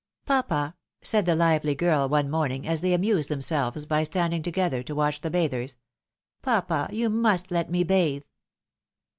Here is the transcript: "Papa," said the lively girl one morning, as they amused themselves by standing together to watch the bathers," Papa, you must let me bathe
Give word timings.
"Papa," 0.25 0.75
said 1.03 1.27
the 1.27 1.35
lively 1.35 1.75
girl 1.75 2.09
one 2.09 2.27
morning, 2.27 2.65
as 2.67 2.81
they 2.81 2.91
amused 2.93 3.29
themselves 3.29 3.85
by 3.85 4.01
standing 4.01 4.41
together 4.41 4.81
to 4.81 4.95
watch 4.95 5.21
the 5.21 5.29
bathers," 5.29 5.77
Papa, 6.41 6.89
you 6.91 7.07
must 7.07 7.51
let 7.51 7.69
me 7.69 7.83
bathe 7.83 8.23